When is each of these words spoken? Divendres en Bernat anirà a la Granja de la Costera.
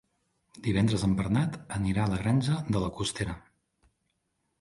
Divendres 0.67 1.03
en 1.07 1.11
Bernat 1.19 1.59
anirà 1.75 2.05
a 2.05 2.09
la 2.13 2.17
Granja 2.23 2.57
de 2.77 2.81
la 2.85 2.89
Costera. 3.01 3.37